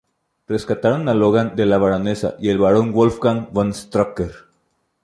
Rescataron 0.47 1.09
a 1.09 1.13
Logan 1.13 1.55
de 1.55 1.67
la 1.67 1.77
baronesa 1.77 2.35
y 2.39 2.49
el 2.49 2.57
barón 2.57 2.91
Wolfgang 2.91 3.51
von 3.53 3.71
Strucker. 3.71 4.31